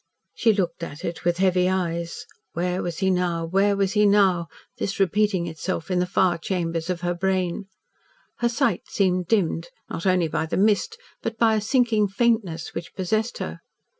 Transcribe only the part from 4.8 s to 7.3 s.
repeating itself in the far chambers of her